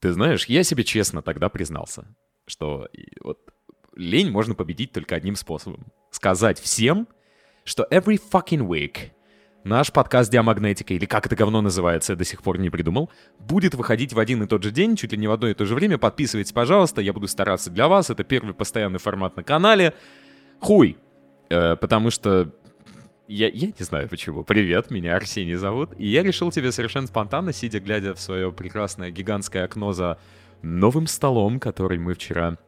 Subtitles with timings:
[0.00, 2.06] Ты знаешь, я себе честно тогда признался,
[2.46, 2.88] что
[3.22, 3.38] вот
[3.94, 5.86] лень можно победить только одним способом.
[6.10, 7.06] Сказать всем,
[7.64, 9.12] что every fucking week
[9.64, 13.74] наш подкаст Диамагнетика, или как это говно называется, я до сих пор не придумал, будет
[13.74, 15.74] выходить в один и тот же день, чуть ли не в одно и то же
[15.74, 15.98] время.
[15.98, 18.10] Подписывайтесь, пожалуйста, я буду стараться для вас.
[18.10, 19.94] Это первый постоянный формат на канале.
[20.60, 20.96] Хуй!
[21.50, 22.52] Э, потому что
[23.30, 24.42] я, я не знаю почему.
[24.42, 25.90] Привет, меня Арсений зовут.
[25.98, 30.18] И я решил тебе совершенно спонтанно, сидя, глядя в свое прекрасное гигантское окно за
[30.62, 32.58] новым столом, который мы вчера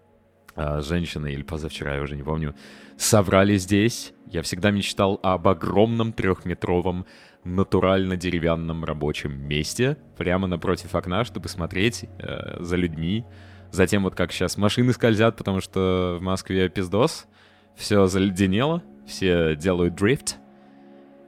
[0.54, 2.54] а, женщины или позавчера, я уже не помню,
[2.96, 4.12] собрали здесь.
[4.30, 7.06] Я всегда мечтал об огромном трехметровом
[7.44, 13.24] натурально деревянном рабочем месте прямо напротив окна, чтобы смотреть э, за людьми.
[13.72, 17.26] Затем вот как сейчас машины скользят, потому что в Москве пиздос,
[17.74, 20.38] все заледенело, все делают дрифт.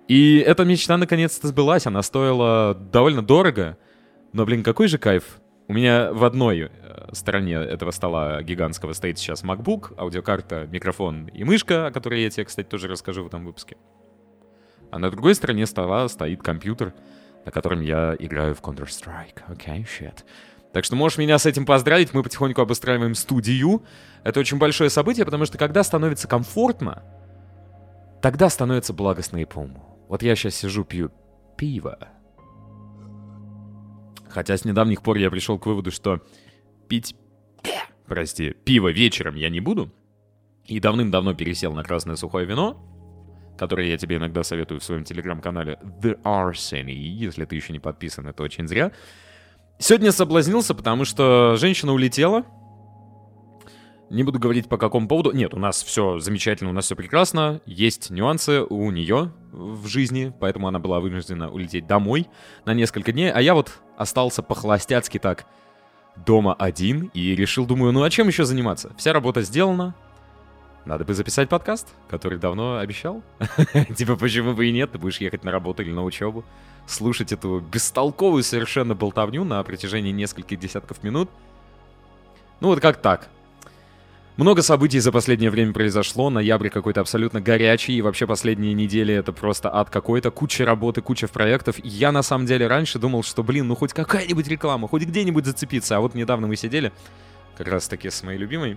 [0.08, 3.78] И эта мечта наконец-то сбылась, она стоила довольно дорого,
[4.32, 5.40] но, блин, какой же кайф.
[5.66, 11.42] У меня в одной э, стороне этого стола гигантского стоит сейчас MacBook, аудиокарта, микрофон и
[11.42, 13.76] мышка, о которой я тебе, кстати, тоже расскажу в этом выпуске.
[14.90, 16.92] А на другой стороне стола стоит компьютер,
[17.46, 19.42] на котором я играю в Counter-Strike.
[19.48, 20.24] Окей, okay, shit.
[20.74, 23.84] Так что можешь меня с этим поздравить, мы потихоньку обустраиваем студию.
[24.22, 27.02] Это очень большое событие, потому что когда становится комфортно,
[28.20, 29.60] тогда становится благостно и по
[30.08, 31.10] Вот я сейчас сижу, пью
[31.56, 31.98] пиво.
[34.28, 36.20] Хотя с недавних пор я пришел к выводу, что
[36.88, 37.14] пить,
[38.06, 39.92] прости, пиво вечером я не буду.
[40.66, 42.76] И давным-давно пересел на красное сухое вино,
[43.58, 46.92] которое я тебе иногда советую в своем телеграм-канале The Arseny.
[46.92, 48.92] Если ты еще не подписан, это очень зря.
[49.78, 52.44] Сегодня соблазнился, потому что женщина улетела.
[54.14, 55.32] Не буду говорить по какому поводу.
[55.32, 57.60] Нет, у нас все замечательно, у нас все прекрасно.
[57.66, 62.28] Есть нюансы у нее в жизни, поэтому она была вынуждена улететь домой
[62.64, 63.32] на несколько дней.
[63.32, 65.46] А я вот остался по-холостяцки так
[66.24, 68.92] дома один и решил, думаю, ну а чем еще заниматься?
[68.96, 69.96] Вся работа сделана,
[70.84, 73.20] надо бы записать подкаст, который давно обещал.
[73.96, 76.44] типа, почему бы и нет, ты будешь ехать на работу или на учебу,
[76.86, 81.30] слушать эту бестолковую совершенно болтовню на протяжении нескольких десятков минут.
[82.60, 83.28] Ну вот как так.
[84.36, 89.32] Много событий за последнее время произошло, ноябрь какой-то абсолютно горячий, и вообще последние недели это
[89.32, 91.76] просто ад какой-то, куча работы, куча проектов.
[91.84, 95.96] Я на самом деле раньше думал, что, блин, ну хоть какая-нибудь реклама, хоть где-нибудь зацепиться.
[95.96, 96.92] А вот недавно мы сидели,
[97.56, 98.76] как раз таки с моей любимой,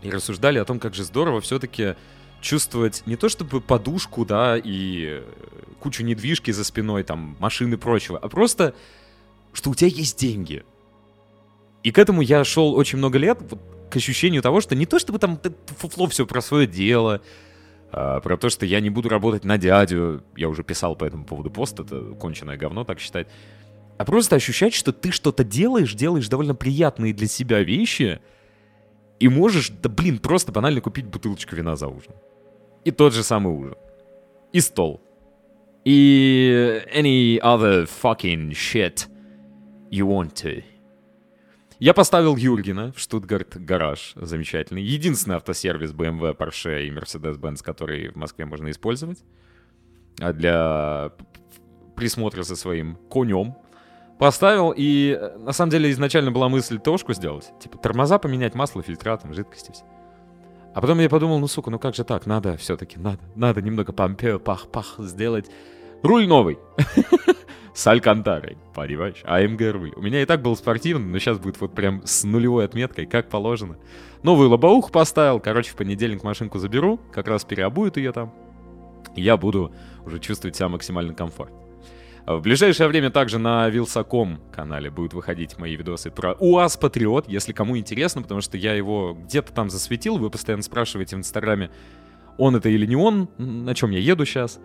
[0.00, 1.94] и рассуждали о том, как же здорово все-таки
[2.40, 5.22] чувствовать не то чтобы подушку, да, и
[5.78, 8.74] кучу недвижки за спиной, там, машины и прочего, а просто,
[9.52, 10.64] что у тебя есть деньги.
[11.82, 13.60] И к этому я шел очень много лет, вот,
[13.90, 15.40] к ощущению того, что не то чтобы там
[15.78, 17.20] фуфло все про свое дело,
[17.92, 21.24] а, про то, что я не буду работать на дядю, я уже писал по этому
[21.24, 23.28] поводу пост, это конченое говно так считать,
[23.98, 28.20] а просто ощущать, что ты что-то делаешь, делаешь довольно приятные для себя вещи,
[29.20, 32.12] и можешь, да блин, просто банально купить бутылочку вина за ужин.
[32.84, 33.76] И тот же самый ужин.
[34.52, 35.00] И стол.
[35.84, 39.06] И any other fucking shit
[39.90, 40.64] you want to.
[41.80, 44.82] Я поставил Юргена в Штутгарт гараж, замечательный.
[44.82, 49.24] Единственный автосервис BMW, Porsche и Mercedes-Benz, который в Москве можно использовать
[50.20, 51.12] а для
[51.96, 53.54] присмотра за своим конем.
[54.18, 57.50] Поставил, и на самом деле изначально была мысль тошку сделать.
[57.60, 59.84] Типа тормоза поменять, масло, фильтра, там, жидкости все.
[60.72, 62.26] А потом я подумал, ну, сука, ну как же так?
[62.26, 63.20] Надо все-таки, надо.
[63.34, 65.50] Надо немного помпео, пах-пах сделать.
[66.02, 66.58] Руль новый.
[67.74, 69.22] с Алькантарой, понимаешь?
[69.24, 69.92] AMG руль.
[69.96, 73.28] У меня и так был спортивный, но сейчас будет вот прям с нулевой отметкой, как
[73.28, 73.76] положено.
[74.22, 78.32] Новую лобовуху поставил, короче, в понедельник машинку заберу, как раз переобуют ее там.
[79.16, 79.72] Я буду
[80.06, 81.58] уже чувствовать себя максимально комфортно.
[82.26, 87.52] В ближайшее время также на Вилсаком канале будут выходить мои видосы про УАЗ Патриот, если
[87.52, 91.70] кому интересно, потому что я его где-то там засветил, вы постоянно спрашиваете в Инстаграме,
[92.38, 94.58] он это или не он, на чем я еду сейчас.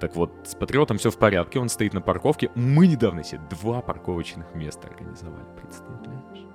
[0.00, 2.50] Так вот, с Патриотом все в порядке, он стоит на парковке.
[2.54, 6.46] Мы недавно себе два парковочных места организовали, представляешь?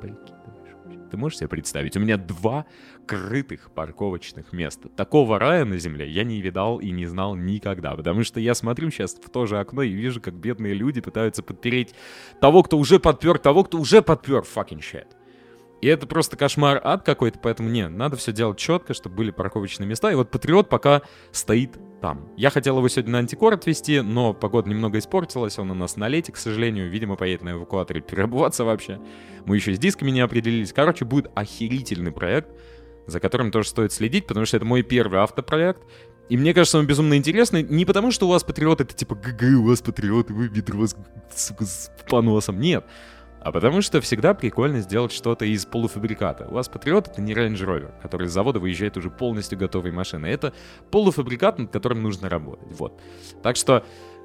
[0.00, 1.96] Прикидываешь Ты можешь себе представить?
[1.96, 2.66] У меня два
[3.06, 4.88] крытых парковочных места.
[4.90, 8.90] Такого рая на земле я не видал и не знал никогда, потому что я смотрю
[8.90, 11.94] сейчас в то же окно и вижу, как бедные люди пытаются подпереть
[12.40, 15.06] того, кто уже подпер, того, кто уже подпер fucking shit.
[15.82, 19.86] И это просто кошмар ад какой-то, поэтому не, надо все делать четко, чтобы были парковочные
[19.86, 20.12] места.
[20.12, 21.02] И вот Патриот пока
[21.32, 22.28] стоит там.
[22.36, 26.06] Я хотел его сегодня на антикор отвезти, но погода немного испортилась, он у нас на
[26.06, 29.00] лете, к сожалению, видимо, поедет на эвакуаторе переобуваться вообще.
[29.44, 30.72] Мы еще с дисками не определились.
[30.72, 32.50] Короче, будет охерительный проект,
[33.08, 35.82] за которым тоже стоит следить, потому что это мой первый автопроект.
[36.28, 39.58] И мне кажется, он безумно интересный не потому, что у вас патриот это типа ГГ,
[39.58, 40.96] у вас патриот, вы вас,
[41.34, 42.60] сука, с поносом.
[42.60, 42.86] Нет.
[43.44, 46.46] А потому что всегда прикольно сделать что-то из полуфабриката.
[46.48, 50.30] У вас Патриот это не Range Rover, который с завода выезжает уже полностью готовой машиной.
[50.30, 50.52] Это
[50.90, 52.68] полуфабрикат, над которым нужно работать.
[52.70, 53.00] Вот.
[53.42, 53.84] Так что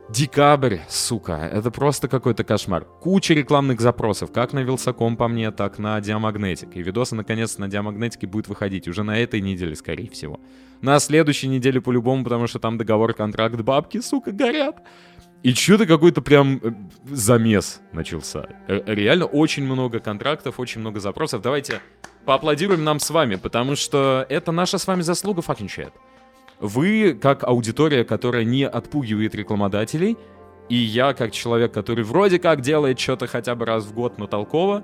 [0.09, 2.85] Декабрь, сука, это просто какой-то кошмар.
[2.85, 6.77] Куча рекламных запросов, как на Вилсаком по мне, так на Диамагнетик.
[6.77, 10.39] И видосы, наконец, на Диамагнетике будет выходить уже на этой неделе, скорее всего.
[10.79, 14.77] На следующей неделе по-любому, потому что там договор, контракт, бабки, сука, горят.
[15.43, 16.71] И что-то какой-то прям э,
[17.05, 18.47] замес начался.
[18.67, 21.41] Реально очень много контрактов, очень много запросов.
[21.41, 21.81] Давайте
[22.25, 25.93] поаплодируем нам с вами, потому что это наша с вами заслуга, fucking shit.
[26.59, 30.17] Вы, как аудитория, которая не отпугивает рекламодателей,
[30.69, 34.27] и я, как человек, который вроде как делает что-то хотя бы раз в год, но
[34.27, 34.83] толково,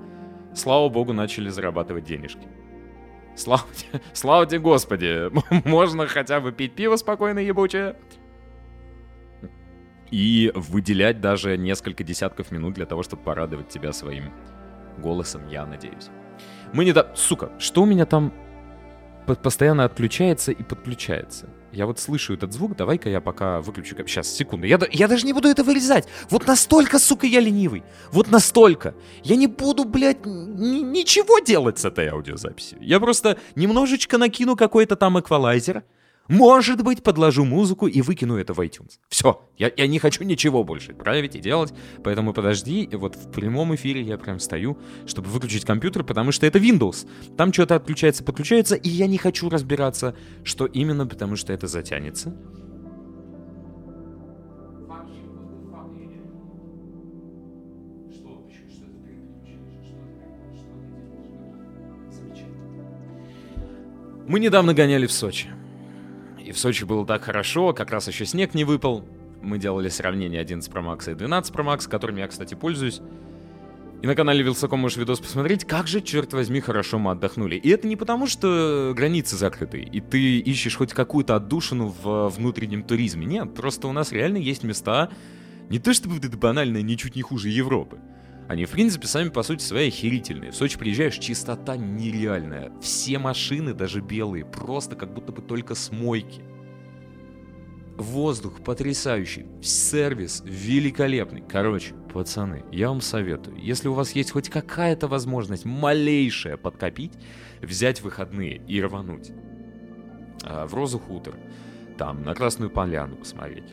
[0.56, 2.48] слава богу, начали зарабатывать денежки.
[3.36, 3.64] Слава,
[4.14, 5.30] слава тебе, Господи,
[5.68, 7.96] можно хотя бы пить пиво спокойно, ебучее.
[10.14, 14.32] И выделять даже несколько десятков минут для того, чтобы порадовать тебя своим
[15.00, 16.10] голосом, я надеюсь.
[16.72, 17.12] Мы не да...
[17.16, 18.32] Сука, что у меня там
[19.42, 21.50] постоянно отключается и подключается?
[21.72, 23.96] Я вот слышу этот звук, давай-ка я пока выключу...
[24.06, 24.68] Сейчас, секунду.
[24.68, 26.08] Я, я даже не буду это вырезать.
[26.30, 27.84] Вот настолько, сука, я ленивый.
[28.12, 28.94] Вот настолько.
[29.24, 32.78] Я не буду, блядь, ничего делать с этой аудиозаписью.
[32.82, 35.84] Я просто немножечко накину какой-то там эквалайзер.
[36.30, 39.00] Может быть, подложу музыку и выкину это в iTunes.
[39.10, 43.30] Все, я, я не хочу ничего больше править и делать, поэтому подожди, и вот в
[43.32, 47.08] прямом эфире я прям стою, чтобы выключить компьютер, потому что это Windows.
[47.36, 50.16] Там что-то отключается, подключается, и я не хочу разбираться,
[50.46, 52.34] что именно, потому что это затянется.
[64.26, 65.50] Мы недавно гоняли в Сочи.
[66.54, 69.04] В Сочи было так хорошо, как раз еще снег не выпал.
[69.42, 73.02] Мы делали сравнение 11 Pro Max и 12 Pro Max, которыми я, кстати, пользуюсь.
[74.04, 77.56] И на канале Вилсаком можешь видос посмотреть, как же, черт возьми, хорошо мы отдохнули.
[77.56, 82.84] И это не потому, что границы закрыты, и ты ищешь хоть какую-то отдушину в внутреннем
[82.84, 83.26] туризме.
[83.26, 85.10] Нет, просто у нас реально есть места,
[85.70, 87.98] не то чтобы это банально, ничуть не хуже Европы.
[88.48, 90.52] Они, в принципе, сами по сути свои охерительные.
[90.52, 92.72] В Сочи приезжаешь, чистота нереальная.
[92.82, 96.42] Все машины, даже белые, просто как будто бы только с мойки.
[97.98, 101.44] Воздух потрясающий, сервис великолепный.
[101.48, 107.14] Короче, пацаны, я вам советую, если у вас есть хоть какая-то возможность, малейшая, подкопить,
[107.62, 109.32] взять выходные и рвануть.
[110.44, 111.36] А, в Розу Хутор,
[111.98, 113.66] там, на Красную Поляну посмотреть,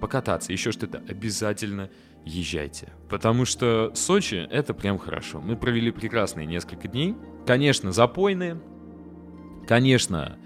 [0.00, 1.88] покататься, еще что-то, обязательно
[2.24, 2.92] езжайте.
[3.08, 5.40] Потому что Сочи— это прям хорошо.
[5.40, 7.16] Мы провели прекрасные несколько дней.
[7.46, 8.60] Конечно, запойные.
[9.66, 10.38] Конечно,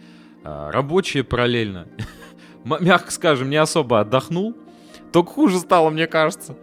[0.44, 1.88] а, рабочие параллельно.
[2.64, 4.56] Мягко скажем, не особо отдохнул.
[5.12, 6.56] Только хуже стало, мне кажется.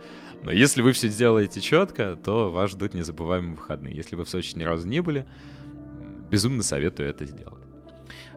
[0.44, 3.95] Но если вы все сделаете четко, то вас ждут незабываемые выходные.
[3.95, 5.27] Если вы в Сочи ни разу не были,
[6.29, 7.69] безумно советую это сделать.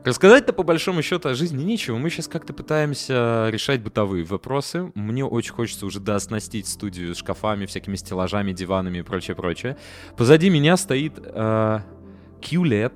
[0.04, 1.96] Рассказать-то по большому счету о жизни нечего.
[1.96, 4.90] Мы сейчас как-то пытаемся решать бытовые вопросы.
[4.94, 9.76] Мне очень хочется уже дооснастить студию шкафами, всякими стеллажами, диванами и прочее-прочее.
[10.16, 11.80] Позади меня стоит э,
[12.40, 12.92] QLED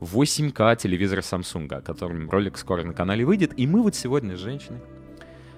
[0.00, 3.52] 8К телевизор Samsung, о котором ролик скоро на канале выйдет.
[3.56, 4.80] И мы вот сегодня с женщиной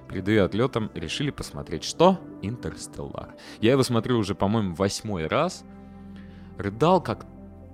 [0.09, 2.21] перед ее отлетом решили посмотреть, что?
[2.43, 3.35] Интерстеллар.
[3.61, 5.65] Я его смотрю уже, по-моему, восьмой раз.
[6.59, 7.27] Рыдал как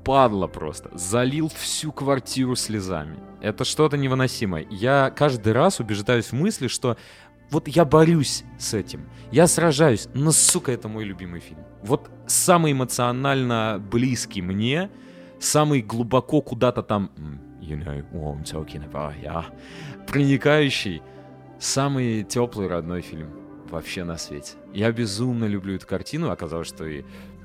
[0.04, 0.90] падла просто.
[0.96, 3.18] Залил всю квартиру слезами.
[3.40, 4.66] Это что-то невыносимое.
[4.70, 6.96] Я каждый раз убеждаюсь в мысли, что
[7.50, 9.08] вот я борюсь с этим.
[9.30, 11.60] Я сражаюсь, но, сука, это мой любимый фильм.
[11.82, 14.90] Вот самый эмоционально близкий мне,
[15.38, 17.10] самый глубоко куда-то там,
[17.60, 19.44] you know what I'm talking about, yeah,
[20.06, 21.02] проникающий,
[21.58, 23.28] самый теплый родной фильм
[23.68, 24.54] вообще на свете.
[24.72, 27.04] Я безумно люблю эту картину, оказалось, что и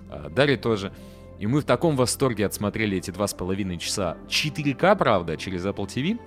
[0.10, 0.94] э, Дарья тоже.
[1.40, 5.86] И мы в таком восторге отсмотрели эти два с половиной часа 4К, правда, через Apple
[5.86, 6.20] TV,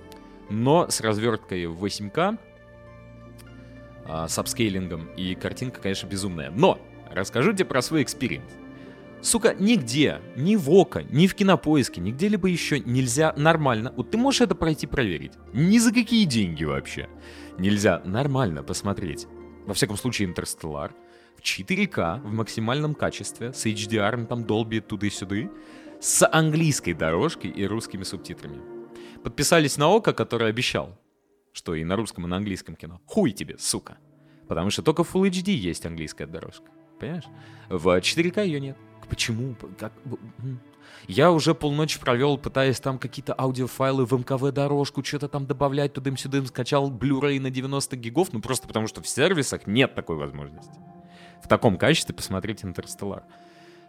[0.49, 2.37] но с разверткой в 8К,
[4.05, 6.51] а, с апскейлингом, и картинка, конечно, безумная.
[6.51, 8.51] Но расскажу тебе про свой экспириенс.
[9.21, 14.17] Сука, нигде, ни в Okko, ни в Кинопоиске, нигде либо еще нельзя нормально, вот ты
[14.17, 17.07] можешь это пройти проверить, ни за какие деньги вообще,
[17.59, 19.27] нельзя нормально посмотреть,
[19.67, 20.95] во всяком случае, Интерстеллар,
[21.41, 25.49] 4К в максимальном качестве, с HDR, там Dolby туда-сюда,
[25.99, 28.59] с английской дорожкой и русскими субтитрами.
[29.23, 30.97] Подписались на Okko, который обещал,
[31.51, 33.01] что и на русском, и на английском кино.
[33.05, 33.97] Хуй тебе, сука.
[34.47, 36.71] Потому что только в Full HD есть английская дорожка.
[36.99, 37.25] Понимаешь?
[37.69, 38.77] В 4К ее нет,
[39.11, 39.55] Почему?
[39.77, 39.91] Как?
[41.07, 46.89] Я уже полночи провел, пытаясь там какие-то аудиофайлы в МКВ-дорожку, что-то там добавлять тудым-сюдым, скачал
[46.89, 50.71] Blu-ray на 90 гигов, ну просто потому что в сервисах нет такой возможности.
[51.43, 53.23] В таком качестве посмотреть «Интерстеллар».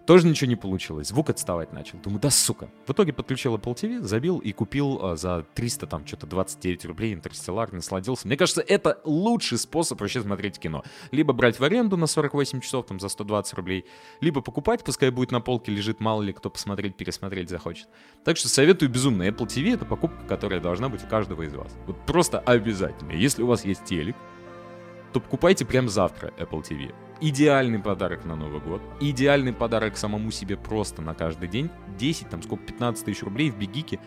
[0.07, 1.09] Тоже ничего не получилось.
[1.09, 1.99] Звук отставать начал.
[1.99, 2.69] Думаю, да сука.
[2.87, 7.15] В итоге подключил Apple TV, забил и купил а, за 300, там, что-то 29 рублей
[7.15, 8.27] Интерстеллар, насладился.
[8.27, 10.83] Мне кажется, это лучший способ вообще смотреть кино.
[11.13, 13.85] Либо брать в аренду на 48 часов, там, за 120 рублей,
[14.21, 17.87] либо покупать, пускай будет на полке лежит, мало ли кто посмотреть, пересмотреть захочет.
[18.25, 19.23] Так что советую безумно.
[19.23, 21.73] Apple TV— это покупка, которая должна быть у каждого из вас.
[21.87, 23.13] Вот просто обязательно.
[23.13, 24.17] Если у вас есть телек,
[25.13, 26.95] то покупайте прямо завтра Apple TV.
[27.21, 28.83] Идеальный подарок на Новый год.
[29.01, 31.71] Идеальный подарок самому себе просто на каждый день.
[31.99, 34.01] 10, там сколько, 15 тысяч рублей в Бигике.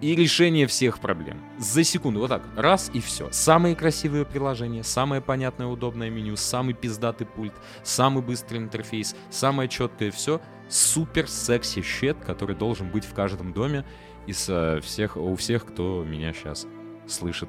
[0.00, 1.40] И решение всех проблем.
[1.58, 3.30] За секунду, вот так, раз и все.
[3.32, 10.10] Самые красивые приложения, самое понятное удобное меню, самый пиздатый пульт, самый быстрый интерфейс, самое четкое
[10.10, 10.40] все.
[10.68, 13.86] Супер секси щет, который должен быть в каждом доме
[14.26, 16.66] из uh, всех, у всех, кто меня сейчас
[17.08, 17.48] слышит.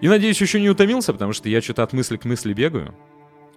[0.00, 2.94] И надеюсь, еще не утомился, потому что я что-то от мысли к мысли бегаю.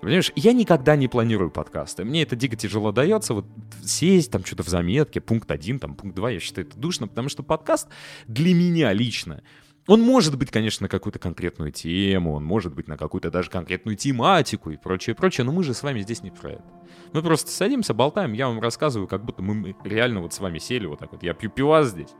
[0.01, 2.03] Понимаешь, я никогда не планирую подкасты.
[2.03, 3.33] Мне это дико тяжело дается.
[3.33, 3.45] Вот
[3.85, 7.29] сесть там что-то в заметке, пункт один, там пункт два, я считаю это душно, потому
[7.29, 7.87] что подкаст
[8.27, 9.41] для меня лично,
[9.87, 13.97] он может быть, конечно, на какую-то конкретную тему, он может быть на какую-то даже конкретную
[13.97, 16.63] тематику и прочее, прочее, но мы же с вами здесь не про это.
[17.11, 20.85] Мы просто садимся, болтаем, я вам рассказываю, как будто мы реально вот с вами сели
[20.85, 21.23] вот так вот.
[21.23, 22.13] Я пью пивас здесь.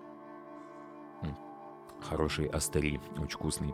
[2.02, 3.74] Хороший астери, очень вкусный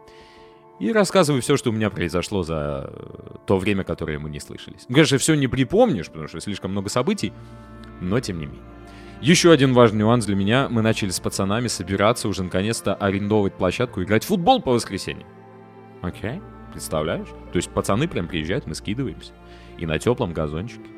[0.79, 4.85] и рассказываю все, что у меня произошло за э, то время, которое мы не слышались.
[4.87, 7.33] Конечно, все не припомнишь, потому что слишком много событий,
[7.99, 8.63] но тем не менее.
[9.21, 10.69] Еще один важный нюанс для меня.
[10.69, 15.27] Мы начали с пацанами собираться уже наконец-то арендовать площадку играть в футбол по воскресеньям.
[16.01, 16.41] Окей, okay.
[16.71, 17.27] представляешь?
[17.51, 19.33] То есть пацаны прям приезжают, мы скидываемся.
[19.77, 20.89] И на теплом газончике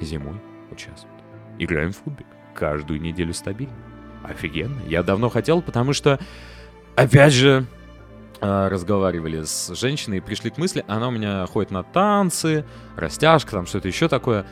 [0.00, 0.40] зимой
[0.70, 1.14] участвуют.
[1.58, 2.26] Играем в футбик.
[2.54, 3.74] Каждую неделю стабильно.
[4.22, 4.80] Офигенно.
[4.88, 6.18] Я давно хотел, потому что,
[6.96, 7.66] опять же,
[8.40, 12.64] разговаривали с женщиной и пришли к мысли, она у меня ходит на танцы,
[12.96, 14.46] растяжка, там что-то еще такое.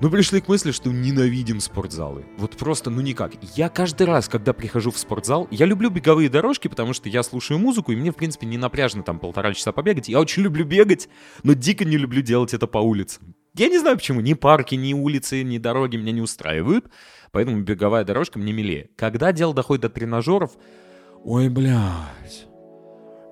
[0.00, 2.24] Ну, пришли к мысли, что ненавидим спортзалы.
[2.36, 3.32] Вот просто, ну никак.
[3.56, 7.58] Я каждый раз, когда прихожу в спортзал, я люблю беговые дорожки, потому что я слушаю
[7.58, 10.08] музыку, и мне, в принципе, не напряжно там полтора часа побегать.
[10.08, 11.08] Я очень люблю бегать,
[11.42, 13.34] но дико не люблю делать это по улицам.
[13.54, 16.86] Я не знаю почему, ни парки, ни улицы, ни дороги меня не устраивают,
[17.32, 18.90] поэтому беговая дорожка мне милее.
[18.94, 20.52] Когда дело доходит до тренажеров,
[21.24, 22.46] ой, блядь,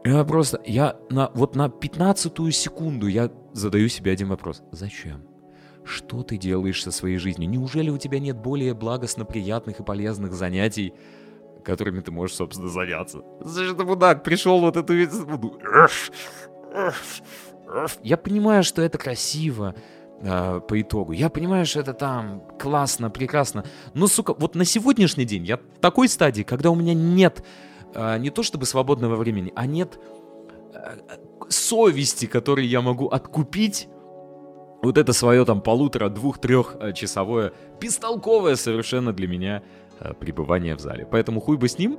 [0.06, 4.62] я просто, я на, вот на 15 секунду я задаю себе один вопрос.
[4.72, 5.22] Зачем?
[5.84, 7.48] Что ты делаешь со своей жизнью?
[7.48, 10.94] Неужели у тебя нет более благостно приятных и полезных занятий,
[11.64, 13.22] которыми ты можешь, собственно, заняться?
[13.40, 14.94] Зачем ты, мудак, пришел вот эту...
[18.02, 19.74] Я понимаю, что это красиво,
[20.20, 21.12] э, по итогу.
[21.12, 23.64] Я понимаю, что это там классно, прекрасно.
[23.94, 27.44] Но, сука, вот на сегодняшний день я в такой стадии, когда у меня нет а,
[28.18, 29.98] не то чтобы свободного времени, а нет
[30.74, 30.96] а,
[31.48, 33.88] совести, которой я могу откупить
[34.82, 39.62] вот это свое там полутора, двух, трех а, часовое, бестолковое совершенно для меня
[40.20, 41.08] пребывание в зале.
[41.10, 41.98] Поэтому хуй бы с ним.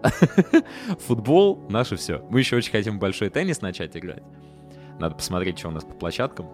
[1.08, 2.24] Футбол— наше все.
[2.30, 4.22] Мы еще очень хотим большой теннис начать играть.
[5.00, 6.48] Надо посмотреть, что у нас по площадкам.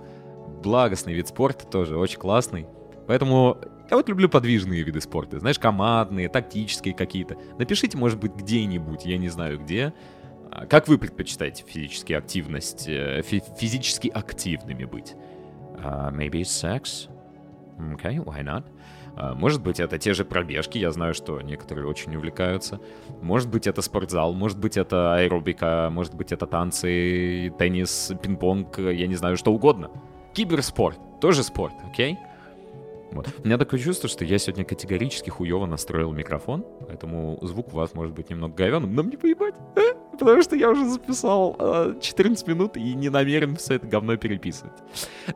[0.63, 2.65] Благостный вид спорта тоже, очень классный.
[3.07, 3.57] Поэтому
[3.89, 7.37] я вот люблю подвижные виды спорта, знаешь, командные, тактические какие-то.
[7.57, 9.93] Напишите, может быть, где-нибудь, я не знаю где.
[10.51, 15.15] А, как вы предпочитаете физически активность, э, фи- физически активными быть?
[15.75, 17.09] Uh, maybe sex?
[17.77, 18.63] Okay, why not?
[19.15, 22.79] Uh, может быть, это те же пробежки, я знаю, что некоторые очень увлекаются.
[23.21, 29.07] Может быть, это спортзал, может быть, это аэробика, может быть, это танцы, теннис, пинг-понг, я
[29.07, 29.91] не знаю, что угодно.
[30.33, 32.13] Киберспорт, тоже спорт, окей?
[32.13, 32.32] Okay?
[33.13, 33.27] Вот.
[33.43, 37.93] У меня такое чувство, что я сегодня категорически хуево настроил микрофон, поэтому звук у вас
[37.93, 39.55] может быть немного говеным, но мне поебать.
[39.75, 40.03] А?
[40.17, 44.73] потому что я уже записал э, 14 минут и не намерен все это говно переписывать.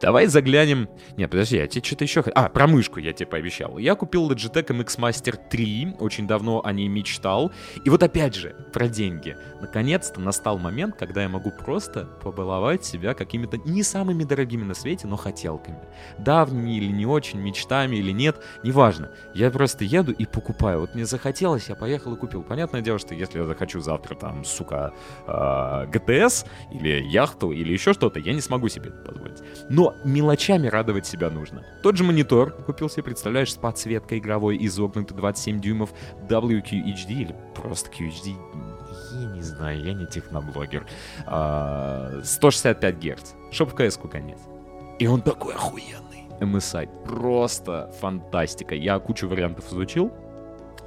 [0.02, 0.88] Давай заглянем...
[1.18, 2.22] Не, подожди, я тебе что-то еще...
[2.34, 3.78] А, про мышку я тебе пообещал.
[3.78, 7.52] Я купил Logitech MX Master 3, очень давно о ней мечтал.
[7.84, 9.36] И вот опять же, про деньги.
[9.62, 15.08] Наконец-то настал момент, когда я могу просто побаловать себя какими-то не самыми дорогими на свете,
[15.08, 15.80] но хотелками.
[16.18, 19.10] Давними или не очень, мечтами или нет, неважно.
[19.34, 20.82] Я просто еду и покупаю.
[20.82, 22.44] Вот мне захотелось, я поехал и купил.
[22.44, 24.94] Понятное дело, что если я захочу завтра там, сука,
[25.28, 29.42] э, ГТС или яхту или еще что-то, я не смогу себе это позволить.
[29.70, 31.64] Но мелочами радовать себя нужно.
[31.84, 35.90] Тот же монитор купил себе, представляешь, с подсветкой игровой, изогнутый 27 дюймов
[36.30, 38.36] WQHD или просто QHD,
[39.12, 40.86] я не знаю, я не техноблогер.
[41.26, 44.40] А, 165 Гц, чтоб в КС конец.
[45.00, 46.07] И он такой охуенный.
[46.40, 46.88] MSI.
[47.06, 48.76] Просто фантастика.
[48.76, 50.12] Я кучу вариантов изучил.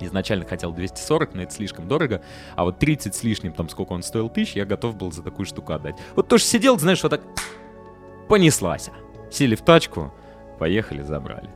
[0.00, 2.22] Изначально хотел 240, но это слишком дорого.
[2.56, 5.46] А вот 30 с лишним, там сколько он стоил тысяч, я готов был за такую
[5.46, 5.96] штуку отдать.
[6.16, 7.22] Вот тоже сидел, знаешь, вот так
[8.28, 8.90] понеслась.
[9.30, 10.12] Сели в тачку,
[10.58, 11.50] поехали, забрали.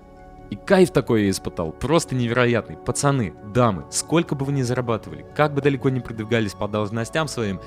[0.50, 2.76] И кайф такой я испытал, просто невероятный.
[2.76, 7.60] Пацаны, дамы, сколько бы вы ни зарабатывали, как бы далеко не продвигались по должностям своим,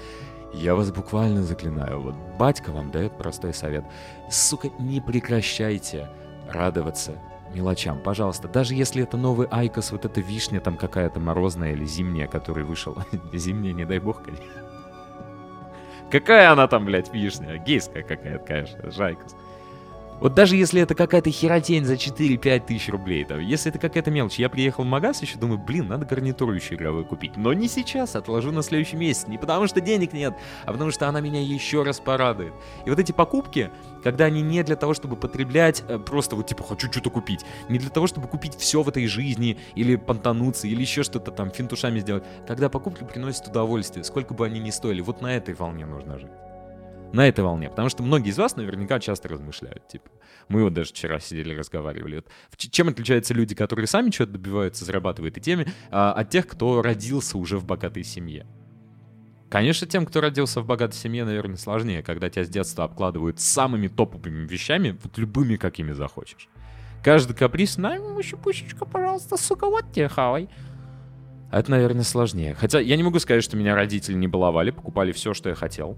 [0.54, 3.84] я вас буквально заклинаю, вот батька вам дает простой совет.
[4.30, 6.10] Сука, не прекращайте
[6.50, 7.14] радоваться
[7.54, 8.48] мелочам, пожалуйста.
[8.48, 12.98] Даже если это новый IQOS, вот эта вишня там какая-то морозная или зимняя, который вышел.
[13.34, 14.46] зимняя, не дай бог, конечно.
[16.12, 17.58] Какая она там, блядь, вишня?
[17.58, 19.36] Гейская какая-то, конечно, Жайкос.
[20.20, 24.40] Вот даже если это какая-то херотень за 4-5 тысяч рублей, там, если это какая-то мелочь,
[24.40, 27.38] я приехал в магаз еще, думаю, блин, надо гарнитуру еще игровую купить.
[27.38, 29.28] Но не сейчас, отложу на следующий месяц.
[29.28, 30.34] Не потому что денег нет,
[30.66, 32.54] а потому что она меня еще раз порадует.
[32.86, 33.70] И вот эти покупки,
[34.04, 37.78] когда они не для того, чтобы потреблять, э, просто вот типа хочу что-то купить, не
[37.78, 42.00] для того, чтобы купить все в этой жизни, или понтануться, или еще что-то там финтушами
[42.00, 42.24] сделать.
[42.48, 46.32] Когда покупки приносят удовольствие, сколько бы они ни стоили, вот на этой волне нужно жить
[47.14, 47.70] на этой волне.
[47.70, 49.88] Потому что многие из вас наверняка часто размышляют.
[49.88, 50.10] Типа,
[50.50, 52.18] мы вот даже вчера сидели, разговаривали.
[52.18, 56.82] Вот, чем отличаются люди, которые сами что-то добиваются, зарабатывают и теми, а, от тех, кто
[56.82, 58.46] родился уже в богатой семье?
[59.50, 63.88] Конечно, тем, кто родился в богатой семье, наверное, сложнее, когда тебя с детства обкладывают самыми
[63.88, 66.50] топовыми вещами, вот любыми, какими захочешь.
[67.02, 70.50] Каждый каприз, на еще пушечка, пожалуйста, сука, вот тебе хавай.
[71.50, 72.56] Это, наверное, сложнее.
[72.56, 75.98] Хотя я не могу сказать, что меня родители не баловали, покупали все, что я хотел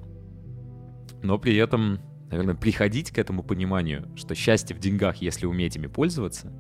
[1.22, 2.00] но при этом,
[2.30, 6.52] наверное, приходить к этому пониманию, что счастье в деньгах, если уметь ими пользоваться,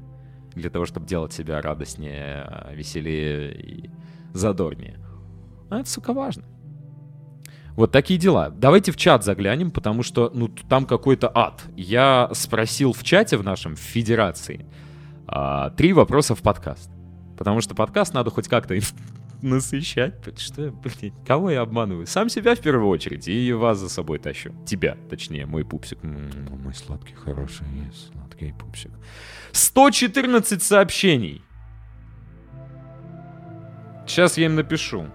[0.55, 3.89] для того, чтобы делать себя радостнее, веселее и
[4.33, 4.99] задорнее.
[5.69, 6.43] А это, сука, важно.
[7.75, 8.49] Вот такие дела.
[8.49, 11.63] Давайте в чат заглянем, потому что, ну, там какой-то ад.
[11.77, 14.65] Я спросил в чате в нашем, в Федерации,
[15.27, 16.89] а, три вопроса в подкаст.
[17.37, 18.77] Потому что подкаст надо хоть как-то
[19.41, 20.15] насыщать.
[20.37, 22.07] Что, блин, кого я обманываю?
[22.07, 24.53] Сам себя в первую очередь и вас за собой тащу.
[24.65, 25.99] Тебя, точнее, мой пупсик.
[26.03, 28.91] Мой сладкий, хороший, сладкий пупсик.
[29.51, 31.41] 114 сообщений.
[34.05, 35.07] Сейчас я им напишу.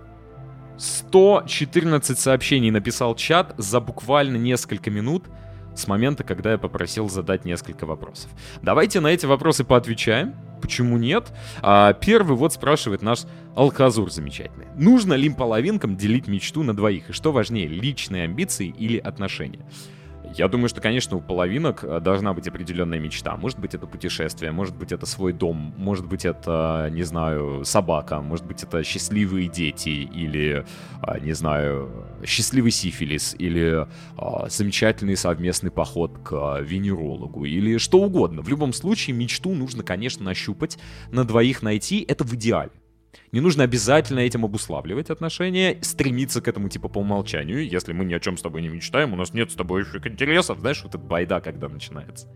[0.78, 5.24] 114 сообщений написал чат за буквально несколько минут
[5.74, 8.30] с момента, когда я попросил задать несколько вопросов.
[8.62, 10.34] Давайте на эти вопросы поотвечаем.
[10.62, 11.32] Почему нет?
[11.60, 14.66] А, первый вот спрашивает наш Алказур замечательный.
[14.76, 17.10] Нужно ли половинкам делить мечту на двоих?
[17.10, 19.66] И что важнее, личные амбиции или отношения?
[20.36, 23.36] Я думаю, что, конечно, у половинок э, должна быть определенная мечта.
[23.36, 28.20] Может быть, это путешествие, может быть, это свой дом, может быть, это, не знаю, собака,
[28.20, 30.66] может быть, это счастливые дети, или,
[31.00, 31.88] а, не знаю,
[32.24, 38.42] счастливый сифилис, или а, замечательный совместный поход к венерологу, или что угодно.
[38.42, 40.78] В любом случае, мечту нужно, конечно, нащупать,
[41.12, 42.72] на двоих найти, это в идеале.
[43.32, 47.66] Не нужно обязательно этим обуславливать отношения, стремиться к этому типа по умолчанию.
[47.68, 50.06] Если мы ни о чем с тобой не мечтаем, у нас нет с тобой общих
[50.06, 50.60] интересов.
[50.60, 52.28] Знаешь, вот эта байда, когда начинается.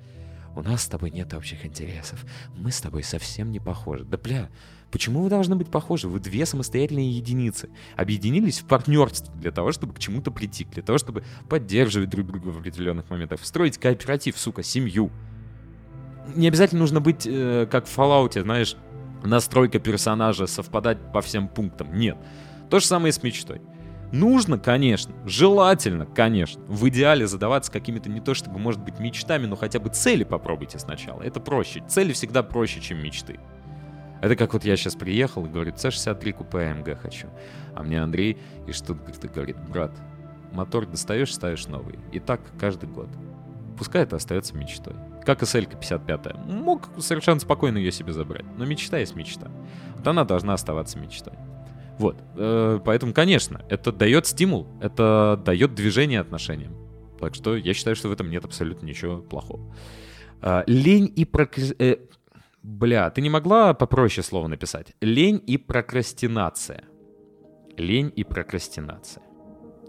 [0.56, 2.24] У нас с тобой нет общих интересов.
[2.56, 4.04] Мы с тобой совсем не похожи.
[4.04, 4.48] Да бля,
[4.90, 6.08] почему вы должны быть похожи?
[6.08, 7.70] Вы две самостоятельные единицы.
[7.96, 12.48] Объединились в партнерстве для того, чтобы к чему-то прийти, для того, чтобы поддерживать друг друга
[12.48, 15.12] в определенных моментах, строить кооператив, сука, семью.
[16.34, 18.76] Не обязательно нужно быть, э, как в Fallout, знаешь,
[19.22, 21.94] настройка персонажа совпадать по всем пунктам.
[21.94, 22.16] Нет.
[22.70, 23.60] То же самое и с мечтой.
[24.10, 29.54] Нужно, конечно, желательно, конечно, в идеале задаваться какими-то не то чтобы, может быть, мечтами, но
[29.54, 31.20] хотя бы цели попробуйте сначала.
[31.22, 31.82] Это проще.
[31.86, 33.38] Цели всегда проще, чем мечты.
[34.22, 37.28] Это как вот я сейчас приехал и говорю, C63 купе АМГ хочу.
[37.74, 39.92] А мне Андрей из Штутгарта говорит, брат,
[40.52, 41.98] мотор достаешь, ставишь новый.
[42.10, 43.08] И так каждый год.
[43.76, 44.94] Пускай это остается мечтой.
[45.28, 46.46] Как и SL 55.
[46.46, 48.46] Мог совершенно спокойно ее себе забрать.
[48.56, 49.50] Но мечта есть мечта.
[49.94, 51.34] Вот она должна оставаться мечтой.
[51.98, 52.16] Вот.
[52.34, 56.74] Э, поэтому, конечно, это дает стимул, это дает движение отношениям.
[57.20, 59.76] Так что я считаю, что в этом нет абсолютно ничего плохого.
[60.40, 61.62] Э, лень и прокра...
[61.78, 61.96] Э,
[62.62, 64.94] бля, ты не могла попроще слово написать?
[65.02, 66.84] Лень и прокрастинация.
[67.76, 69.22] Лень и прокрастинация.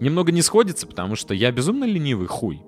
[0.02, 2.62] Немного не сходится, потому что я безумно ленивый хуй.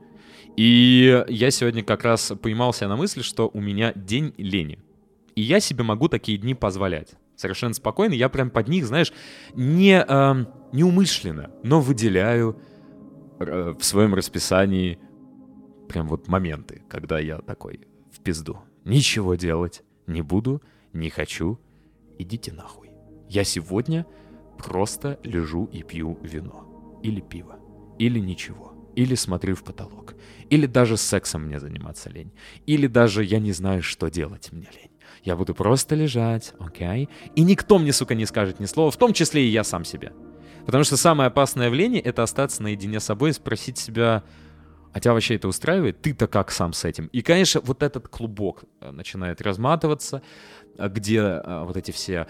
[0.57, 4.79] И я сегодня как раз поймался на мысли, что у меня день лени.
[5.35, 7.13] И я себе могу такие дни позволять.
[7.35, 8.13] Совершенно спокойно.
[8.13, 9.13] Я прям под них, знаешь,
[9.55, 12.59] не, э, неумышленно, но выделяю
[13.39, 14.99] э, в своем расписании
[15.87, 18.59] прям вот моменты, когда я такой в пизду.
[18.85, 20.61] Ничего делать не буду,
[20.93, 21.59] не хочу.
[22.19, 22.91] Идите нахуй.
[23.29, 24.05] Я сегодня
[24.57, 26.99] просто лежу и пью вино.
[27.03, 27.57] Или пиво.
[27.97, 28.70] Или ничего.
[28.95, 30.15] Или смотрю в потолок.
[30.49, 32.32] Или даже сексом мне заниматься лень.
[32.65, 34.91] Или даже я не знаю, что делать мне лень.
[35.23, 37.10] Я буду просто лежать, окей?
[37.36, 40.13] И никто мне, сука, не скажет ни слова, в том числе и я сам себе.
[40.65, 44.23] Потому что самое опасное явление— это остаться наедине с собой и спросить себя,
[44.93, 46.01] а тебя вообще это устраивает?
[46.01, 47.08] Ты-то как сам с этим?
[47.08, 50.21] И, конечно, вот этот клубок э, начинает разматываться,
[50.77, 52.27] где а, вот эти все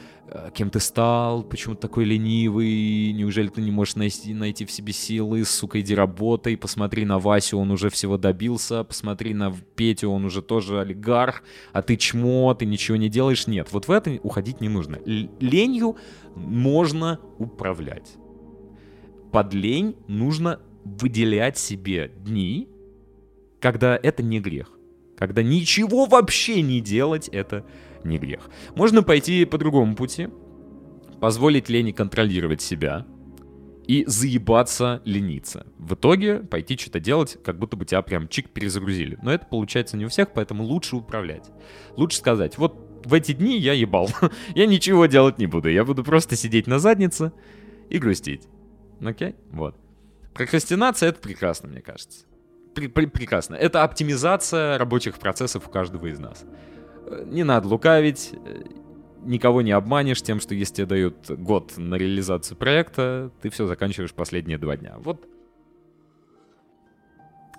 [0.53, 1.43] «Кем ты стал?
[1.43, 3.11] Почему ты такой ленивый?
[3.11, 5.43] Неужели ты не можешь найти, найти в себе силы?
[5.43, 6.55] Сука, иди работай.
[6.55, 8.85] Посмотри на Васю, он уже всего добился.
[8.85, 11.43] Посмотри на Петю, он уже тоже олигарх.
[11.73, 13.45] А ты чмо, ты ничего не делаешь.
[13.45, 14.99] Нет, вот в это уходить не нужно.
[15.05, 15.97] Ленью
[16.35, 18.15] можно управлять.
[19.31, 22.69] Под лень нужно выделять себе дни,
[23.59, 24.71] когда это не грех.
[25.17, 27.65] Когда ничего вообще не делать, это
[28.05, 28.49] не грех.
[28.75, 30.29] Можно пойти по другому пути,
[31.19, 33.05] позволить лени контролировать себя
[33.87, 35.65] и заебаться лениться.
[35.77, 39.17] В итоге пойти что-то делать, как будто бы тебя прям чик перезагрузили.
[39.21, 41.49] Но это получается не у всех, поэтому лучше управлять.
[41.97, 44.09] Лучше сказать, вот в эти дни я ебал.
[44.55, 45.69] я ничего делать не буду.
[45.69, 47.31] Я буду просто сидеть на заднице
[47.89, 48.47] и грустить.
[49.03, 49.35] Окей?
[49.51, 49.75] Вот.
[50.33, 52.25] Прокрастинация— это прекрасно, мне кажется.
[52.73, 53.55] Пр -пр прекрасно.
[53.55, 56.45] Это оптимизация рабочих процессов у каждого из нас.
[57.05, 58.63] Э, не надо лукавить, э,
[59.23, 64.13] никого не обманешь тем, что если тебе дают год на реализацию проекта, ты все заканчиваешь
[64.13, 64.95] последние два дня.
[64.97, 65.27] Вот.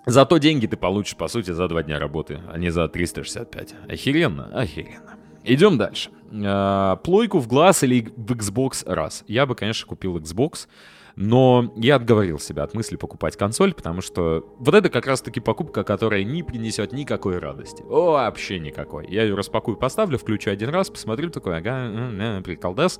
[0.04, 3.74] Зато деньги ты получишь, по сути, за два дня работы, а не за 365.
[3.88, 4.46] Охеренно?
[4.52, 5.16] Охеренно.
[5.44, 6.10] Идем дальше.
[6.32, 9.24] А, плойку в глаз или в Xbox раз.
[9.28, 10.66] Я бы, конечно, купил Xbox.
[11.16, 15.84] Но я отговорил себя от мысли покупать консоль, потому что вот это как раз-таки покупка,
[15.84, 17.84] которая не принесет никакой радости.
[17.88, 19.06] О, вообще никакой.
[19.08, 22.98] Я ее распакую, поставлю, включу один раз, посмотрю, такой, ага, приколдес.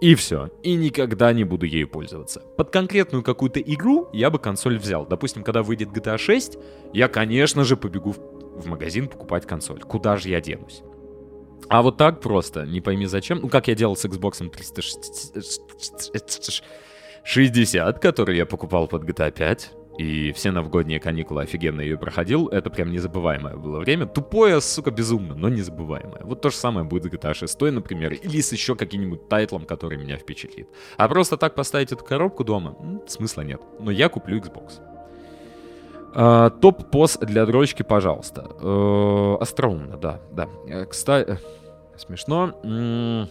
[0.00, 0.50] И все.
[0.62, 2.40] И никогда не буду ею пользоваться.
[2.56, 5.06] Под конкретную какую-то игру я бы консоль взял.
[5.06, 6.56] Допустим, когда выйдет GTA 6,
[6.94, 9.80] я, конечно же, побегу в магазин покупать консоль.
[9.80, 10.82] Куда же я денусь?
[11.68, 13.40] А вот так просто, не пойми зачем.
[13.42, 16.64] Ну, как я делал с Xbox 360
[17.24, 22.70] 60, который я покупал под GTA 5, и все новогодние каникулы офигенно ее проходил, это
[22.70, 24.06] прям незабываемое было время.
[24.06, 26.22] Тупое, сука, безумно, но незабываемое.
[26.24, 29.98] Вот то же самое будет с GTA 6, например, или с еще каким-нибудь тайтлом, который
[29.98, 30.68] меня впечатлит.
[30.96, 33.60] А просто так поставить эту коробку дома, смысла нет.
[33.78, 34.80] Но я куплю Xbox.
[36.14, 38.50] А, Топ-пост для дрочки, пожалуйста.
[38.60, 40.48] Э, остроумно, да, да.
[40.66, 41.38] Э, Кстати,
[41.96, 43.28] смешно.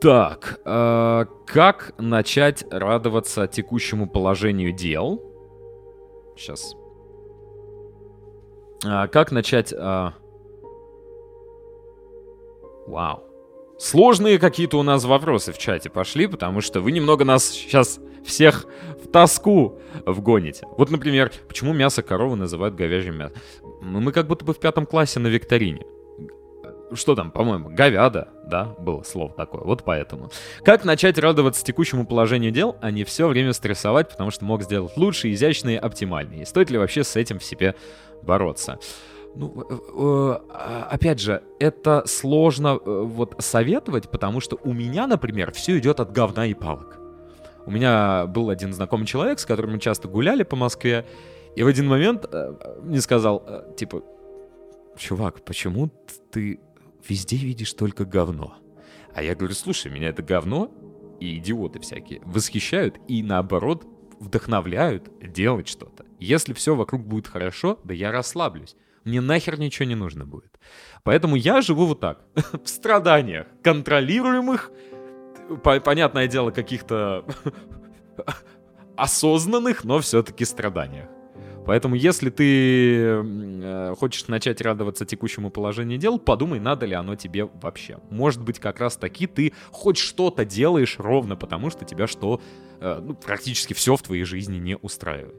[0.00, 5.22] Так, э, как начать радоваться текущему положению дел?
[6.36, 6.74] Сейчас.
[8.82, 9.74] А, как начать...
[9.76, 10.14] А...
[12.86, 13.24] Вау.
[13.78, 18.64] Сложные какие-то у нас вопросы в чате пошли, потому что вы немного нас сейчас всех
[19.04, 20.66] в тоску вгоните.
[20.78, 23.36] Вот, например, почему мясо коровы называют говяжьим мясом?
[23.82, 25.84] Мы как будто бы в пятом классе на викторине
[26.94, 30.30] что там, по-моему, говяда, да, было слово такое, вот поэтому.
[30.64, 34.96] Как начать радоваться текущему положению дел, а не все время стрессовать, потому что мог сделать
[34.96, 36.42] лучше, изящные, оптимальные.
[36.42, 37.74] И стоит ли вообще с этим в себе
[38.22, 38.78] бороться?
[39.34, 45.52] Ну, э, э, опять же, это сложно э, вот советовать, потому что у меня, например,
[45.52, 46.98] все идет от говна и палок.
[47.66, 51.06] У меня был один знакомый человек, с которым мы часто гуляли по Москве,
[51.54, 52.26] и в один момент
[52.82, 53.44] мне сказал,
[53.76, 54.02] типа,
[54.96, 55.90] чувак, почему
[56.32, 56.60] ты
[57.08, 58.56] везде видишь только говно.
[59.14, 60.72] А я говорю, слушай, меня это говно
[61.20, 63.86] и идиоты всякие восхищают и наоборот
[64.20, 66.04] вдохновляют делать что-то.
[66.18, 68.76] Если все вокруг будет хорошо, да я расслаблюсь.
[69.04, 70.58] Мне нахер ничего не нужно будет.
[71.02, 72.24] Поэтому я живу вот так.
[72.64, 73.46] в страданиях.
[73.62, 74.70] Контролируемых,
[75.64, 77.24] понятное дело, каких-то
[78.96, 81.08] осознанных, но все-таки страданиях.
[81.66, 87.44] Поэтому, если ты э, хочешь начать радоваться текущему положению дел, подумай, надо ли оно тебе
[87.44, 87.98] вообще.
[88.10, 92.40] Может быть, как раз таки ты хоть что-то делаешь ровно потому, что тебя что,
[92.80, 95.36] э, ну, практически все в твоей жизни не устраивает.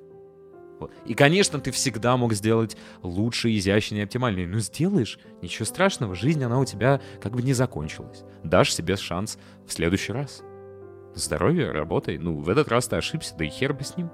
[0.79, 0.91] Вот.
[1.05, 4.47] И, конечно, ты всегда мог сделать лучше, изящнее, оптимальнее.
[4.47, 8.23] Но сделаешь, ничего страшного, жизнь, она у тебя как бы не закончилась.
[8.43, 10.43] Дашь себе шанс в следующий раз.
[11.13, 12.17] Здоровье, работай.
[12.17, 14.09] Ну, в этот раз ты ошибся, да и хер бы с ним.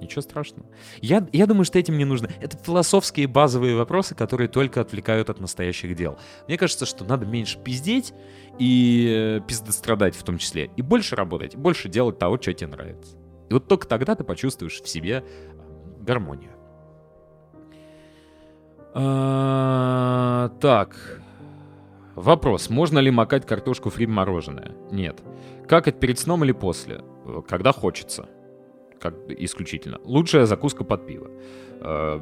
[0.00, 0.66] Ничего страшного.
[1.02, 2.30] Я, я думаю, что этим не нужно.
[2.40, 6.18] Это философские базовые вопросы, которые только отвлекают от настоящих дел.
[6.48, 8.14] Мне кажется, что надо меньше пиздеть
[8.58, 10.70] и э, пиздострадать в том числе.
[10.76, 13.16] И больше работать, больше делать того, что тебе нравится.
[13.50, 16.52] И вот только тогда ты почувствуешь в себе э, гармонию.
[18.94, 21.20] А, так.
[22.14, 22.70] Вопрос.
[22.70, 24.72] Можно ли макать картошку фри в мороженое?
[24.90, 25.20] Нет.
[25.68, 27.02] Как это перед сном или после?
[27.48, 28.28] Когда хочется
[29.00, 29.98] как исключительно.
[30.04, 31.30] Лучшая закуска под пиво.
[31.80, 32.20] Э,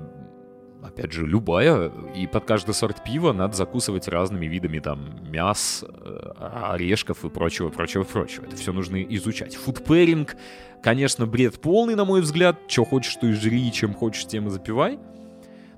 [0.82, 6.32] опять же, любая, и под каждый сорт пива надо закусывать разными видами там мяс, э,
[6.38, 8.44] орешков и прочего, прочего, прочего.
[8.44, 9.56] Это все нужно изучать.
[9.56, 10.36] Фудпэринг,
[10.82, 12.56] конечно, бред полный, на мой взгляд.
[12.68, 14.98] Что хочешь, то и жри, чем хочешь, тем и запивай.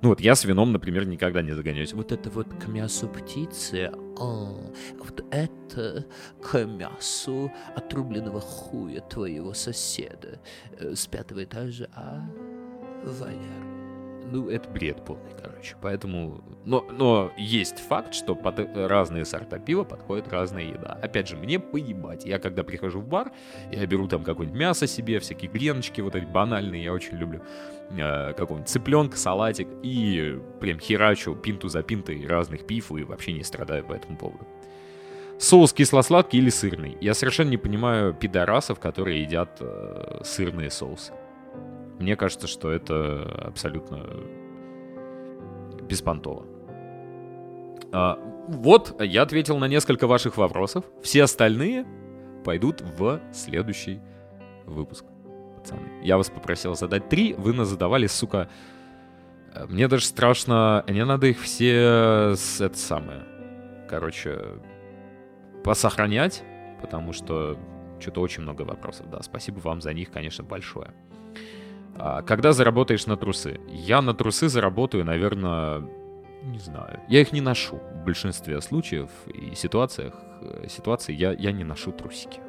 [0.03, 1.93] Ну вот я с вином, например, никогда не загоняюсь.
[1.93, 6.07] Вот это вот к мясу птицы, а, вот это
[6.43, 10.41] к мясу отрубленного хуя твоего соседа
[10.79, 12.23] э, с пятого этажа, а,
[13.05, 13.80] Валер?
[14.31, 15.77] Ну, это бред полный, короче.
[15.81, 16.43] Поэтому...
[16.65, 20.99] Но, но есть факт, что под разные сорта пива подходит разная еда.
[21.03, 22.25] Опять же, мне поебать.
[22.25, 23.33] Я когда прихожу в бар,
[23.73, 27.43] я беру там какое-нибудь мясо себе, всякие греночки вот эти банальные, я очень люблю.
[27.91, 29.69] Э, какого-нибудь цыпленка, салатик.
[29.83, 34.47] И прям херачу пинту за пинтой разных пив и вообще не страдаю по этому поводу.
[35.39, 36.99] Соус кисло-сладкий или сырный.
[37.01, 41.13] Я совершенно не понимаю пидорасов, которые едят э, сырные соусы.
[42.01, 44.07] Мне кажется, что это абсолютно
[45.83, 46.47] беспонтово.
[47.93, 50.85] А, вот, я ответил на несколько ваших вопросов.
[51.03, 51.87] Все остальные
[52.43, 54.01] пойдут в следующий
[54.65, 55.05] выпуск.
[55.57, 55.89] Пацаны.
[56.03, 58.49] Я вас попросил задать три, вы нас задавали, сука.
[59.69, 60.85] Мне даже страшно.
[60.89, 63.27] Мне надо их все с это самое.
[63.91, 64.39] Короче,
[65.65, 66.45] посохранять,
[66.81, 67.59] потому что
[67.99, 69.21] что-то очень много вопросов, да.
[69.23, 70.93] Спасибо вам за них, конечно, большое.
[71.97, 73.61] А, когда заработаешь на трусы?
[73.69, 75.83] Я на трусы заработаю, наверное,
[76.43, 77.01] не знаю.
[77.09, 80.15] Я их не ношу в большинстве случаев и ситуациях.
[80.41, 82.41] Э, ситуаций я, я не ношу трусики.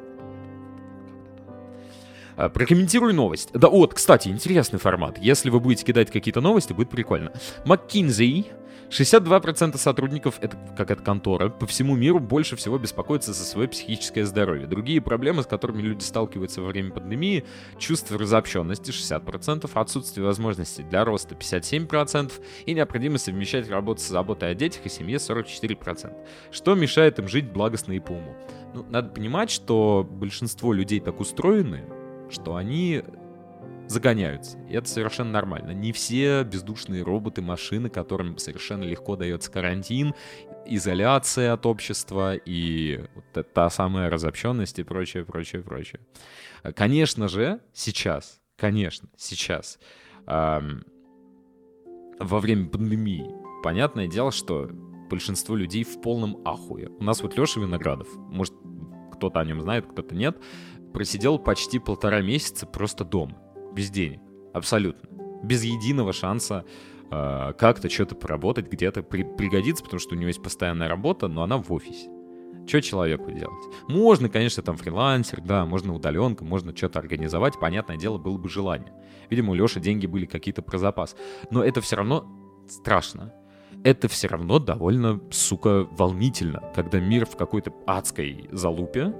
[2.42, 3.50] А, прокомментируй новость.
[3.54, 5.20] Да вот, кстати, интересный формат.
[5.20, 7.32] Если вы будете кидать какие-то новости, будет прикольно.
[7.66, 8.48] McKinsey
[8.90, 14.26] 62% сотрудников, это как это контора, по всему миру больше всего беспокоятся за свое психическое
[14.26, 14.66] здоровье.
[14.66, 17.46] Другие проблемы, с которыми люди сталкиваются во время пандемии,
[17.78, 22.32] чувство разобщенности 60%, отсутствие возможностей для роста 57%
[22.66, 26.12] и необходимость совмещать работу с заботой о детях и семье 44%.
[26.52, 28.36] Что мешает им жить благостно и по уму?
[28.74, 31.86] Ну, надо понимать, что большинство людей так устроены,
[32.32, 33.04] что они
[33.88, 34.58] загоняются.
[34.70, 35.72] И это совершенно нормально.
[35.72, 40.16] Не все бездушные роботы, машины, которым совершенно легко дается карантин,
[40.66, 46.00] изоляция от общества и вот та самая разобщенность и прочее, прочее, прочее.
[46.76, 49.80] Конечно же, сейчас, конечно, сейчас,
[50.28, 50.86] эм,
[52.20, 53.26] во время пандемии,
[53.64, 54.70] понятное дело, что
[55.10, 56.90] большинство людей в полном ахуе.
[57.00, 58.54] У нас вот Леша Виноградов, может,
[59.14, 60.38] кто-то о нем знает, кто-то нет,
[60.94, 63.38] просидел почти полтора месяца просто дома
[63.74, 64.22] без денег.
[64.54, 65.10] Абсолютно.
[65.44, 66.66] Без единого шанса
[67.10, 71.44] э, как-то что-то поработать, где-то при, пригодится, потому что у него есть постоянная работа, но
[71.44, 72.10] она в офисе.
[72.68, 73.74] Что человеку делать?
[73.88, 78.94] Можно, конечно, там фрилансер, да, можно удаленка, можно что-то организовать, понятное дело, было бы желание.
[79.30, 81.16] Видимо, у Леши деньги были какие-то про запас.
[81.50, 82.28] Но это все равно
[82.68, 83.34] страшно.
[83.84, 89.16] Это все равно довольно, сука, волнительно, когда мир в какой-то адской залупе,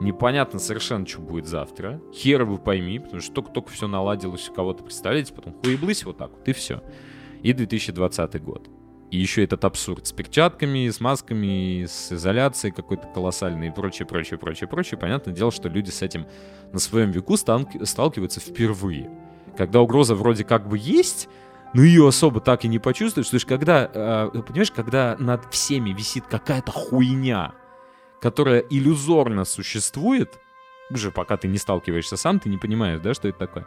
[0.00, 2.00] Непонятно совершенно, что будет завтра.
[2.12, 6.32] Хер вы пойми, потому что только-только все наладилось у кого-то, представляете, потом хуеблысь вот так
[6.32, 6.82] вот, и все.
[7.42, 8.68] И 2020 год.
[9.10, 14.38] И еще этот абсурд с перчатками, с масками, с изоляцией какой-то колоссальной и прочее, прочее,
[14.38, 14.98] прочее, прочее.
[14.98, 16.26] Понятное дело, что люди с этим
[16.72, 19.10] на своем веку сталкиваются впервые.
[19.56, 21.28] Когда угроза вроде как бы есть,
[21.72, 23.28] но ее особо так и не почувствуешь.
[23.28, 27.54] Слышь, когда, э, понимаешь, когда над всеми висит какая-то хуйня,
[28.20, 30.38] которая иллюзорно существует,
[30.90, 33.66] уже пока ты не сталкиваешься сам, ты не понимаешь, да, что это такое.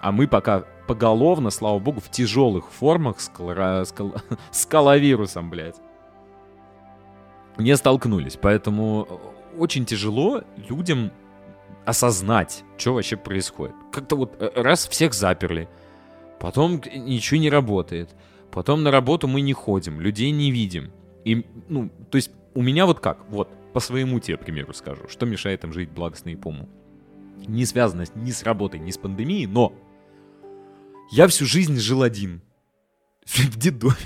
[0.00, 3.84] А мы пока поголовно, слава богу, в тяжелых формах с, колора...
[3.84, 4.14] с, кол...
[4.50, 5.76] с коловирусом, блядь,
[7.58, 8.38] не столкнулись.
[8.40, 9.20] Поэтому
[9.58, 11.12] очень тяжело людям
[11.84, 13.74] осознать, что вообще происходит.
[13.92, 15.68] Как-то вот э, раз всех заперли,
[16.38, 18.10] потом ничего не работает,
[18.50, 20.92] потом на работу мы не ходим, людей не видим.
[21.24, 25.26] И, ну, то есть у меня вот как, вот, по своему тебе примеру скажу, что
[25.26, 26.68] мешает им жить благостно и по уму.
[27.46, 29.72] Не связано ни с работой, ни с пандемией, но
[31.10, 32.42] я всю жизнь жил один.
[33.24, 33.96] В детдоме.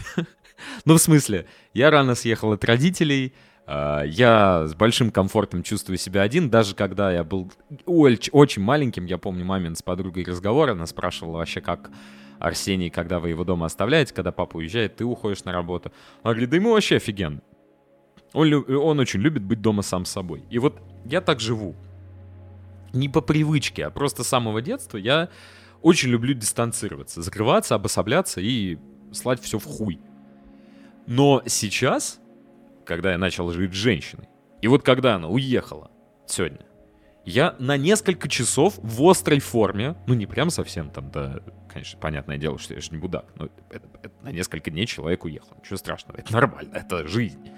[0.84, 3.34] Ну, в смысле, я рано съехал от родителей,
[3.66, 7.50] а, я с большим комфортом чувствую себя один, даже когда я был
[7.86, 11.90] очень маленьким, я помню мамин с подругой разговор, она спрашивала вообще, как
[12.38, 15.92] Арсений, когда вы его дома оставляете, когда папа уезжает, ты уходишь на работу.
[16.22, 17.40] Она говорит, да ему вообще офигенно.
[18.34, 20.44] Он, он очень любит быть дома сам собой.
[20.50, 21.74] И вот я так живу.
[22.92, 25.28] Не по привычке, а просто с самого детства я
[25.82, 28.78] очень люблю дистанцироваться, закрываться, обособляться и
[29.12, 30.00] слать все в хуй.
[31.06, 32.20] Но сейчас,
[32.84, 34.28] когда я начал жить с женщиной,
[34.62, 35.90] и вот когда она уехала
[36.26, 36.66] сегодня,
[37.24, 41.40] Я на несколько часов в острой форме, ну не прям совсем там, да,
[41.72, 45.24] конечно, понятное дело, что я же не будак, но это, это, на несколько дней человек
[45.24, 45.56] уехал.
[45.58, 47.50] Ничего страшного, это нормально, это жизнь.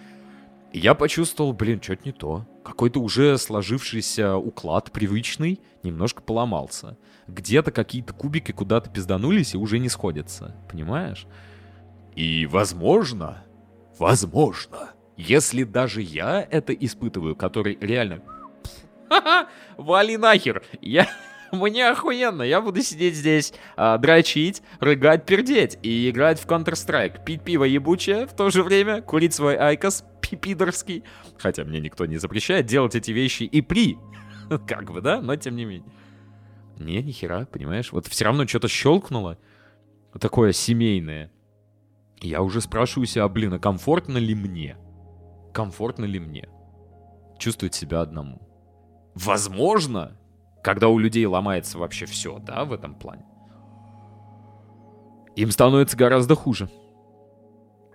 [0.77, 2.45] Я почувствовал, блин, что-то не то.
[2.62, 6.99] Какой-то уже сложившийся уклад привычный немножко поломался.
[7.27, 10.55] Где-то какие-то кубики куда-то пизданулись и уже не сходятся.
[10.71, 11.27] Понимаешь?
[12.15, 13.43] И возможно,
[13.99, 18.21] возможно, если даже я это испытываю, который реально...
[19.79, 20.62] Вали нахер!
[20.83, 21.09] Я...
[21.57, 27.42] Мне охуенно, я буду сидеть здесь, а, дрочить, рыгать, пердеть и играть в Counter-Strike, пить
[27.42, 31.05] пиво ебучее в то же время, курить свой айкос пипидорский,
[31.38, 33.99] хотя мне никто не запрещает делать эти вещи и при,
[34.66, 35.92] как бы, да, но тем не менее.
[36.79, 39.38] Не, ни хера, понимаешь, вот все равно что-то щелкнуло,
[40.21, 41.31] такое семейное.
[42.21, 44.77] Я уже спрашиваю себя, блин, а комфортно ли мне?
[45.53, 46.49] Комфортно ли мне?
[47.38, 48.40] Чувствовать себя одному.
[49.14, 50.19] Возможно,
[50.67, 53.25] когда у людей ломается вообще все, да, в этом плане,
[55.37, 56.69] им становится гораздо хуже.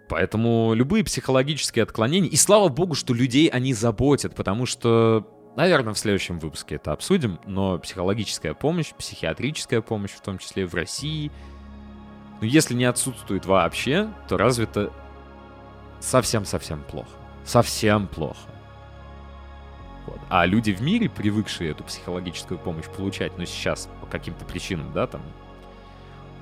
[0.08, 6.00] Поэтому любые психологические отклонения, и слава богу, что людей они заботят, потому что, наверное, в
[6.00, 11.30] следующем выпуске это обсудим, но психологическая помощь, психиатрическая помощь, в том числе в России,
[12.40, 14.94] ну, если не отсутствует вообще, то развито
[16.00, 17.10] совсем-совсем плохо.
[17.44, 18.50] Совсем плохо.
[20.06, 20.20] Вот.
[20.30, 25.08] А люди в мире, привыкшие эту психологическую помощь получать, но сейчас по каким-то причинам, да,
[25.08, 25.22] там,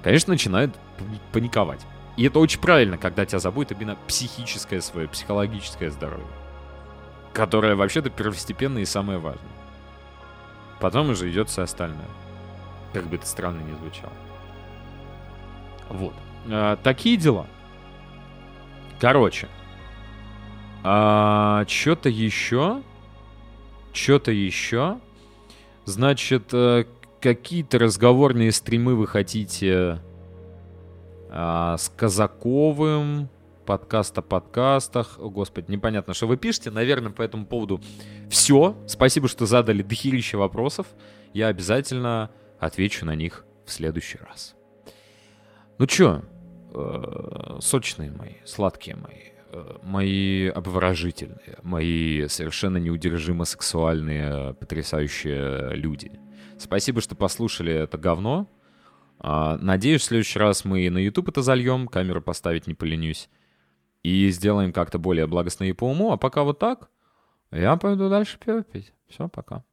[0.03, 0.75] конечно, начинают
[1.31, 1.85] паниковать.
[2.17, 6.27] И это очень правильно, когда тебя заботит именно психическое свое, психологическое здоровье.
[7.33, 9.43] Которое вообще-то первостепенное и самое важное.
[10.79, 12.07] Потом уже идет все остальное.
[12.93, 14.11] Как бы это странно ни звучало.
[15.89, 16.13] Вот.
[16.49, 17.47] А, такие дела.
[18.99, 19.47] Короче.
[20.83, 22.81] А, что-то еще.
[23.93, 24.99] Что-то еще.
[25.85, 26.85] Значит, э,
[27.19, 29.99] какие-то разговорные стримы вы хотите
[31.31, 33.29] а, с Казаковым,
[33.65, 35.19] подкаст о подкастах.
[35.19, 36.71] О, господи, непонятно, что вы пишете.
[36.71, 37.81] Наверное, по этому поводу
[38.29, 38.75] все.
[38.87, 40.87] Спасибо, что задали дохерища вопросов.
[41.33, 44.55] Я обязательно отвечу на них в следующий раз.
[45.77, 46.23] Ну чё,
[46.73, 49.33] э, сочные мои, сладкие мои,
[49.81, 56.11] мои обворожительные, мои совершенно неудержимо сексуальные, потрясающие люди.
[56.57, 58.49] Спасибо, что послушали это говно.
[59.19, 63.29] А, надеюсь, в следующий раз мы на YouTube это зальем, камеру поставить не поленюсь.
[64.03, 66.11] И сделаем как-то более благостно и по уму.
[66.11, 66.89] А пока вот так.
[67.51, 68.93] Я пойду дальше пиво пить.
[69.09, 69.63] Все, пока.